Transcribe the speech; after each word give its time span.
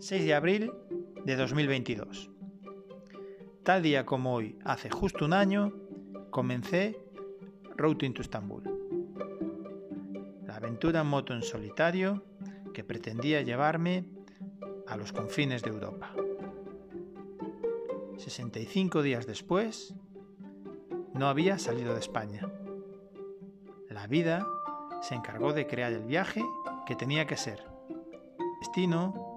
6 0.00 0.24
de 0.24 0.34
abril 0.34 0.72
de 1.24 1.34
2022. 1.34 2.30
Tal 3.64 3.82
día 3.82 4.06
como 4.06 4.32
hoy, 4.32 4.56
hace 4.64 4.90
justo 4.90 5.24
un 5.24 5.32
año, 5.32 5.72
comencé 6.30 6.96
Routing 7.76 8.14
to 8.14 8.22
Estambul. 8.22 8.62
La 10.46 10.56
aventura 10.56 11.00
en 11.00 11.08
moto 11.08 11.34
en 11.34 11.42
solitario 11.42 12.22
que 12.72 12.84
pretendía 12.84 13.42
llevarme 13.42 14.04
a 14.86 14.96
los 14.96 15.12
confines 15.12 15.62
de 15.62 15.70
Europa. 15.70 16.14
65 18.18 19.02
días 19.02 19.26
después, 19.26 19.94
no 21.12 21.26
había 21.26 21.58
salido 21.58 21.94
de 21.94 22.00
España. 22.00 22.48
La 23.90 24.06
vida 24.06 24.46
se 25.02 25.16
encargó 25.16 25.52
de 25.52 25.66
crear 25.66 25.92
el 25.92 26.04
viaje 26.04 26.44
que 26.86 26.94
tenía 26.94 27.26
que 27.26 27.36
ser. 27.36 27.64
Destino 28.60 29.27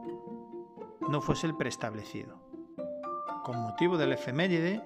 no 1.09 1.21
fuese 1.21 1.47
el 1.47 1.55
preestablecido. 1.55 2.39
Con 3.43 3.59
motivo 3.59 3.97
del 3.97 4.13
efeméride, 4.13 4.81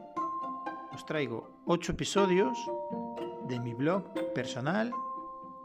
os 0.94 1.06
traigo 1.06 1.62
8 1.66 1.92
episodios 1.92 2.58
de 3.48 3.60
mi 3.60 3.74
blog 3.74 4.34
personal 4.34 4.92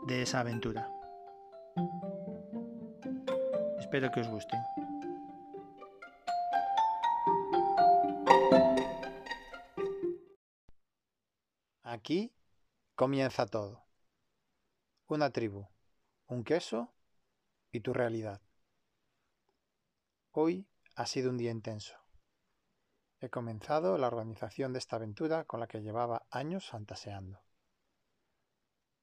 de 0.07 0.23
esa 0.23 0.41
aventura. 0.41 0.91
Espero 3.79 4.11
que 4.11 4.21
os 4.21 4.29
gusten. 4.29 4.61
Aquí 11.83 12.33
comienza 12.95 13.47
todo. 13.47 13.85
Una 15.09 15.31
tribu, 15.31 15.67
un 16.29 16.45
queso 16.45 16.93
y 17.73 17.81
tu 17.81 17.93
realidad. 17.93 18.41
Hoy 20.33 20.69
ha 20.95 21.07
sido 21.07 21.29
un 21.29 21.39
día 21.39 21.51
intenso. 21.51 21.97
He 23.19 23.31
comenzado 23.31 23.99
la 23.99 24.07
organización 24.07 24.73
de 24.73 24.79
esta 24.79 24.95
aventura 24.95 25.45
con 25.45 25.59
la 25.59 25.67
que 25.67 25.83
llevaba 25.83 26.25
años 26.31 26.69
fantaseando. 26.69 27.43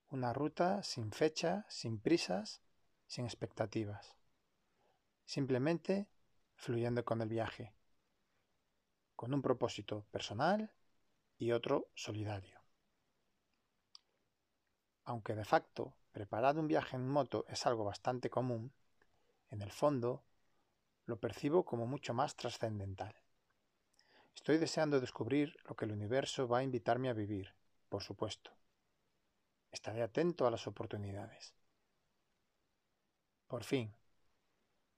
Una 0.08 0.32
ruta 0.32 0.84
sin 0.84 1.12
fecha, 1.12 1.66
sin 1.68 2.00
prisas, 2.00 2.62
sin 3.08 3.26
expectativas. 3.26 4.16
Simplemente 5.26 6.08
fluyendo 6.56 7.04
con 7.04 7.22
el 7.22 7.28
viaje, 7.28 7.76
con 9.18 9.34
un 9.34 9.42
propósito 9.42 10.06
personal 10.12 10.72
y 11.38 11.52
otro 11.52 11.92
solidario. 11.94 12.62
Aunque 15.04 15.36
de 15.36 15.44
facto 15.44 15.98
preparar 16.14 16.58
un 16.58 16.70
viaje 16.70 16.96
en 16.96 17.06
moto 17.06 17.44
es 17.50 17.66
algo 17.66 17.84
bastante 17.84 18.30
común, 18.30 18.74
en 19.50 19.62
el 19.62 19.74
fondo 19.74 20.24
lo 21.08 21.20
percibo 21.20 21.66
como 21.66 21.88
mucho 21.88 22.14
más 22.14 22.36
trascendental. 22.36 23.16
Estoy 24.36 24.58
deseando 24.58 25.00
descubrir 25.00 25.58
lo 25.68 25.76
que 25.76 25.86
el 25.86 25.94
universo 25.94 26.48
va 26.48 26.60
a 26.60 26.64
invitarme 26.64 27.10
a 27.10 27.14
vivir, 27.14 27.56
por 27.90 28.04
supuesto. 28.04 28.52
Estaré 29.72 30.04
atento 30.04 30.46
a 30.46 30.52
las 30.52 30.68
oportunidades. 30.68 31.56
Por 33.48 33.64
fin, 33.64 33.96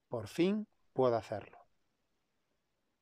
por 0.10 0.28
fin 0.28 0.68
puedo 0.94 1.16
hacerlo. 1.16 1.66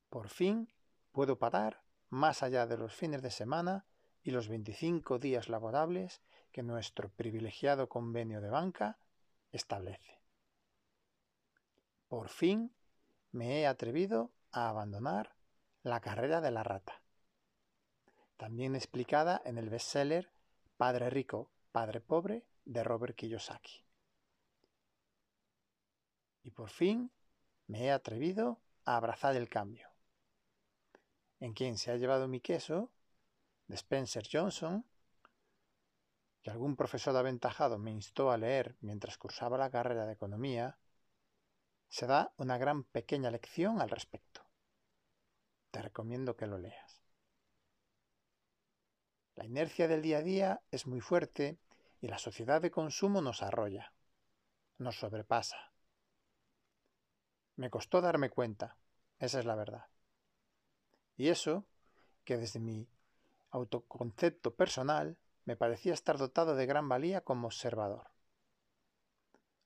Por 0.10 0.30
fin 0.30 0.72
puedo 1.12 1.40
parar 1.40 1.82
más 2.10 2.44
allá 2.44 2.68
de 2.68 2.78
los 2.78 2.94
fines 2.94 3.22
de 3.22 3.32
semana 3.32 3.86
y 4.22 4.32
los 4.32 4.50
25 4.50 5.20
días 5.20 5.48
laborables 5.48 6.22
que 6.52 6.64
nuestro 6.64 7.10
privilegiado 7.10 7.88
convenio 7.88 8.42
de 8.42 8.50
banca 8.50 9.00
establece. 9.52 10.22
Por 12.08 12.30
fin 12.30 12.74
me 13.38 13.62
he 13.62 13.68
atrevido 13.68 14.32
a 14.52 14.68
abandonar 14.68 15.36
la 15.84 16.02
carrera 16.02 16.42
de 16.42 16.50
la 16.50 16.64
rata, 16.64 17.02
también 18.36 18.76
explicada 18.76 19.42
en 19.46 19.60
el 19.60 19.70
bestseller 19.70 20.32
Padre 20.76 21.12
Rico, 21.12 21.52
Padre 21.72 22.02
Pobre 22.02 22.46
de 22.66 22.84
Robert 22.84 23.16
Kiyosaki. 23.16 23.86
Y 26.42 26.52
por 26.52 26.72
fin 26.72 27.12
me 27.68 27.86
he 27.86 27.92
atrevido 27.92 28.60
a 28.86 28.98
abrazar 28.98 29.36
el 29.36 29.50
cambio. 29.50 29.88
En 31.40 31.54
quien 31.54 31.78
se 31.78 31.92
ha 31.92 31.98
llevado 31.98 32.28
mi 32.28 32.42
queso, 32.42 32.90
de 33.68 33.76
Spencer 33.76 34.28
Johnson, 34.32 34.84
que 36.42 36.50
algún 36.50 36.76
profesor 36.76 37.16
aventajado 37.16 37.78
me 37.78 37.92
instó 37.92 38.32
a 38.32 38.38
leer 38.38 38.78
mientras 38.82 39.18
cursaba 39.18 39.58
la 39.58 39.70
carrera 39.70 40.06
de 40.06 40.14
economía, 40.14 40.80
se 41.98 42.06
da 42.06 42.32
una 42.38 42.60
gran 42.60 42.84
pequeña 42.84 43.32
lección 43.32 43.82
al 43.82 43.90
respecto. 43.90 44.46
Te 45.72 45.82
recomiendo 45.82 46.36
que 46.38 46.46
lo 46.46 46.60
leas. 46.60 47.02
La 49.34 49.46
inercia 49.46 49.88
del 49.88 50.04
día 50.04 50.20
a 50.20 50.22
día 50.22 50.62
es 50.70 50.86
muy 50.86 51.02
fuerte 51.02 51.58
y 52.00 52.08
la 52.08 52.20
sociedad 52.20 52.62
de 52.62 52.70
consumo 52.70 53.20
nos 53.24 53.42
arrolla, 53.42 53.94
nos 54.78 55.00
sobrepasa. 55.00 55.74
Me 57.56 57.72
costó 57.72 58.00
darme 58.00 58.30
cuenta, 58.30 58.78
esa 59.18 59.40
es 59.40 59.46
la 59.46 59.56
verdad. 59.56 59.88
Y 61.16 61.30
eso, 61.30 61.66
que 62.26 62.38
desde 62.38 62.60
mi 62.60 62.88
autoconcepto 63.50 64.54
personal 64.54 65.18
me 65.46 65.56
parecía 65.56 65.96
estar 65.96 66.20
dotado 66.20 66.56
de 66.56 66.68
gran 66.68 66.88
valía 66.88 67.22
como 67.22 67.48
observador. 67.48 68.12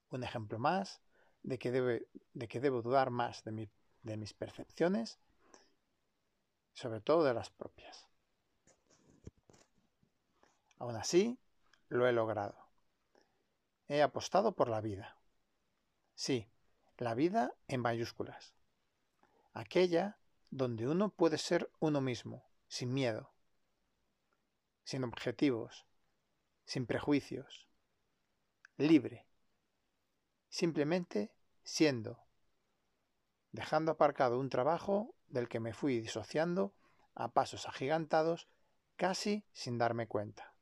Un 0.07 0.23
ejemplo 0.23 0.59
más 0.59 1.01
de 1.43 1.57
que, 1.59 1.71
debe, 1.71 2.07
de 2.33 2.47
que 2.47 2.59
debo 2.59 2.81
dudar 2.81 3.09
más 3.09 3.43
de, 3.43 3.69
de 4.03 4.17
mis 4.17 4.33
percepciones, 4.33 5.19
sobre 6.73 7.01
todo 7.01 7.23
de 7.23 7.33
las 7.33 7.49
propias. 7.49 8.07
Aún 10.77 10.95
así, 10.95 11.37
lo 11.89 12.07
he 12.07 12.11
logrado. 12.11 12.57
He 13.87 14.01
apostado 14.01 14.53
por 14.53 14.69
la 14.69 14.81
vida. 14.81 15.17
Sí, 16.15 16.47
la 16.97 17.13
vida 17.13 17.53
en 17.67 17.81
mayúsculas. 17.81 18.53
Aquella 19.53 20.17
donde 20.49 20.87
uno 20.87 21.09
puede 21.09 21.37
ser 21.37 21.69
uno 21.79 22.01
mismo, 22.01 22.45
sin 22.67 22.93
miedo, 22.93 23.31
sin 24.83 25.03
objetivos, 25.03 25.85
sin 26.65 26.85
prejuicios, 26.85 27.67
libre, 28.77 29.25
simplemente 30.51 31.33
siendo, 31.63 32.19
dejando 33.51 33.93
aparcado 33.93 34.37
un 34.37 34.49
trabajo 34.49 35.15
del 35.27 35.47
que 35.47 35.61
me 35.61 35.73
fui 35.73 35.99
disociando 35.99 36.75
a 37.15 37.31
pasos 37.31 37.67
agigantados 37.67 38.49
casi 38.97 39.45
sin 39.53 39.77
darme 39.77 40.07
cuenta. 40.07 40.53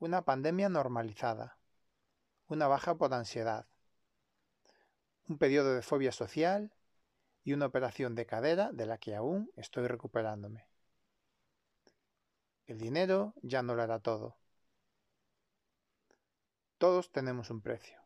Una 0.00 0.24
pandemia 0.24 0.68
normalizada, 0.68 1.58
una 2.48 2.66
baja 2.66 2.96
por 2.96 3.14
ansiedad, 3.14 3.68
un 5.28 5.38
periodo 5.38 5.74
de 5.74 5.82
fobia 5.82 6.10
social 6.10 6.74
y 7.44 7.52
una 7.52 7.66
operación 7.66 8.16
de 8.16 8.26
cadera 8.26 8.72
de 8.72 8.86
la 8.86 8.98
que 8.98 9.14
aún 9.14 9.50
estoy 9.56 9.86
recuperándome. 9.86 10.66
El 12.66 12.78
dinero 12.78 13.34
ya 13.42 13.62
no 13.62 13.76
lo 13.76 13.82
hará 13.82 14.00
todo. 14.00 14.39
Todos 16.80 17.12
tenemos 17.12 17.50
un 17.50 17.60
precio. 17.60 18.00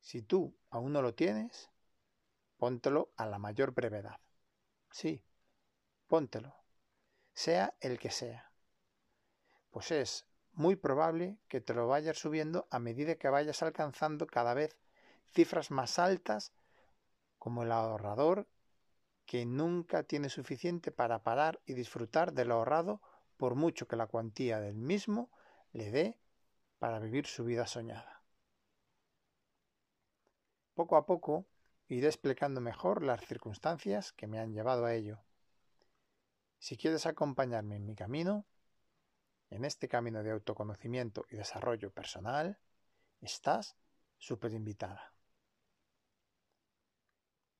Si 0.00 0.22
tú 0.22 0.56
aún 0.70 0.94
no 0.94 1.02
lo 1.02 1.14
tienes, 1.14 1.70
póntelo 2.56 3.12
a 3.18 3.26
la 3.26 3.38
mayor 3.38 3.72
brevedad. 3.74 4.18
Sí, 4.90 5.22
póntelo, 6.06 6.56
sea 7.34 7.76
el 7.80 7.98
que 7.98 8.10
sea. 8.10 8.50
Pues 9.70 9.90
es 9.90 10.26
muy 10.52 10.74
probable 10.74 11.36
que 11.48 11.60
te 11.60 11.74
lo 11.74 11.86
vayas 11.86 12.16
subiendo 12.16 12.66
a 12.70 12.78
medida 12.78 13.16
que 13.16 13.28
vayas 13.28 13.62
alcanzando 13.62 14.26
cada 14.26 14.54
vez 14.54 14.78
cifras 15.34 15.70
más 15.70 15.98
altas 15.98 16.54
como 17.38 17.64
el 17.64 17.72
ahorrador 17.72 18.48
que 19.26 19.44
nunca 19.44 20.02
tiene 20.02 20.30
suficiente 20.30 20.92
para 20.92 21.22
parar 21.22 21.60
y 21.66 21.74
disfrutar 21.74 22.32
de 22.32 22.46
lo 22.46 22.54
ahorrado 22.54 23.02
por 23.36 23.54
mucho 23.54 23.86
que 23.86 23.96
la 23.96 24.06
cuantía 24.06 24.60
del 24.60 24.76
mismo 24.76 25.30
le 25.72 25.90
dé 25.90 26.21
para 26.82 26.98
vivir 26.98 27.28
su 27.28 27.44
vida 27.44 27.64
soñada. 27.64 28.24
Poco 30.74 30.96
a 30.96 31.06
poco 31.06 31.46
iré 31.86 32.08
explicando 32.08 32.60
mejor 32.60 33.04
las 33.04 33.24
circunstancias 33.24 34.12
que 34.12 34.26
me 34.26 34.40
han 34.40 34.52
llevado 34.52 34.84
a 34.84 34.92
ello. 34.92 35.22
Si 36.58 36.76
quieres 36.76 37.06
acompañarme 37.06 37.76
en 37.76 37.86
mi 37.86 37.94
camino, 37.94 38.46
en 39.50 39.64
este 39.64 39.86
camino 39.86 40.24
de 40.24 40.32
autoconocimiento 40.32 41.24
y 41.30 41.36
desarrollo 41.36 41.92
personal, 41.92 42.58
estás 43.20 43.76
súper 44.18 44.52
invitada. 44.52 45.14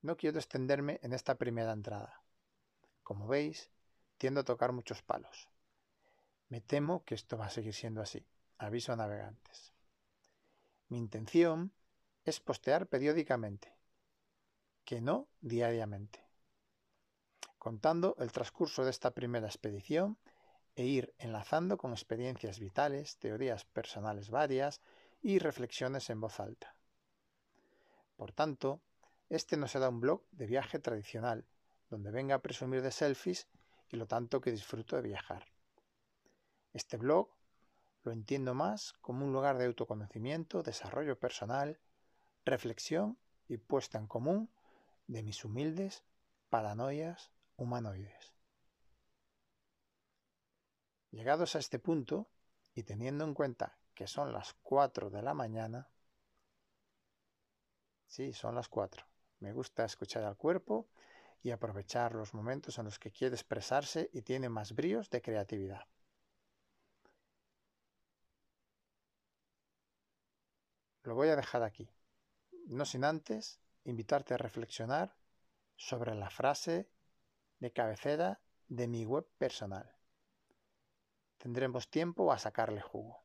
No 0.01 0.17
quiero 0.17 0.41
extenderme 0.41 0.99
en 1.05 1.13
esta 1.13 1.37
primera 1.37 1.71
entrada. 1.71 2.25
Como 3.05 3.29
veis, 3.29 3.71
tiendo 4.19 4.41
a 4.41 4.45
tocar 4.45 4.73
muchos 4.73 5.01
palos. 5.01 5.49
Me 6.49 6.61
temo 6.61 7.05
que 7.05 7.15
esto 7.15 7.39
va 7.39 7.47
a 7.47 7.51
seguir 7.51 7.73
siendo 7.73 8.03
así. 8.03 8.27
Aviso 8.63 8.93
a 8.93 8.97
navegantes. 8.97 9.73
Mi 10.89 10.97
intención 10.97 11.73
es 12.25 12.39
postear 12.39 12.87
periódicamente, 12.87 13.75
que 14.85 15.01
no 15.01 15.27
diariamente, 15.41 16.25
contando 17.59 18.15
el 18.21 18.31
transcurso 18.31 18.85
de 18.85 18.91
esta 18.91 19.11
primera 19.11 19.49
expedición 19.49 20.17
e 20.77 20.85
ir 20.85 21.13
enlazando 21.19 21.77
con 21.77 21.91
experiencias 21.91 22.61
vitales, 22.61 23.17
teorías 23.17 23.65
personales 23.65 24.31
varias 24.31 24.81
y 25.23 25.41
reflexiones 25.41 26.09
en 26.09 26.21
voz 26.21 26.39
alta. 26.39 26.77
Por 28.15 28.31
tanto, 28.31 28.81
este 29.29 29.57
no 29.57 29.67
será 29.67 29.89
un 29.89 29.99
blog 29.99 30.23
de 30.31 30.47
viaje 30.47 30.79
tradicional, 30.79 31.49
donde 31.91 32.13
venga 32.13 32.37
a 32.37 32.43
presumir 32.43 32.81
de 32.81 32.93
selfies 32.93 33.49
y 33.89 33.97
lo 33.97 34.07
tanto 34.07 34.41
que 34.41 34.53
disfruto 34.53 34.95
de 34.95 35.03
viajar. 35.03 35.49
Este 36.73 36.97
blog 36.97 37.29
lo 38.05 38.13
entiendo 38.13 38.55
más 38.55 38.95
como 39.01 39.25
un 39.25 39.33
lugar 39.33 39.59
de 39.59 39.67
autoconocimiento, 39.67 40.63
desarrollo 40.63 41.19
personal, 41.19 41.79
reflexión 42.45 43.19
y 43.49 43.59
puesta 43.59 43.99
en 43.99 44.07
común 44.07 44.51
de 45.07 45.23
mis 45.23 45.45
humildes 45.45 46.05
paranoias 46.49 47.31
humanoides. 47.57 48.35
Llegados 51.11 51.55
a 51.55 51.59
este 51.59 51.79
punto, 51.79 52.29
y 52.75 52.85
teniendo 52.85 53.25
en 53.25 53.35
cuenta 53.35 53.79
que 53.95 54.07
son 54.07 54.33
las 54.33 54.55
4 54.63 55.11
de 55.11 55.23
la 55.23 55.35
mañana, 55.35 55.91
sí, 58.07 58.33
son 58.33 58.55
las 58.55 58.69
4, 58.69 59.07
me 59.41 59.53
gusta 59.53 59.85
escuchar 59.85 60.25
al 60.25 60.37
cuerpo 60.37 60.89
y 61.43 61.51
aprovechar 61.51 62.15
los 62.15 62.35
momentos 62.35 62.79
en 62.79 62.87
los 62.87 62.99
que 62.99 63.11
quiere 63.11 63.35
expresarse 63.35 64.09
y 64.13 64.23
tiene 64.23 64.49
más 64.49 64.75
bríos 64.75 65.11
de 65.11 65.21
creatividad. 65.21 65.87
Lo 71.05 71.15
voy 71.15 71.29
a 71.29 71.37
dejar 71.37 71.63
aquí, 71.63 71.89
no 72.67 72.85
sin 72.85 73.05
antes 73.05 73.61
invitarte 73.85 74.35
a 74.35 74.39
reflexionar 74.39 75.17
sobre 75.77 76.15
la 76.15 76.31
frase 76.31 76.89
de 77.59 77.73
cabecera 77.73 78.41
de 78.69 78.87
mi 78.87 79.05
web 79.05 79.27
personal. 79.37 79.97
Tendremos 81.39 81.91
tiempo 81.91 82.33
a 82.33 82.39
sacarle 82.39 82.81
jugo. 82.81 83.25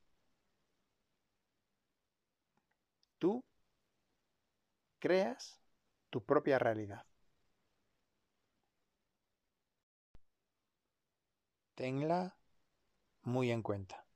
Tú 3.19 3.44
creas 5.00 5.59
tu 6.09 6.25
propia 6.25 6.57
realidad. 6.57 7.06
Tenla 11.75 12.35
muy 13.21 13.51
en 13.51 13.62
cuenta. 13.62 14.06